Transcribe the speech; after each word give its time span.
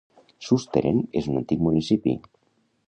Susteren 0.45 1.03
és 1.21 1.31
un 1.33 1.39
antic 1.43 1.63
municipi. 1.67 2.19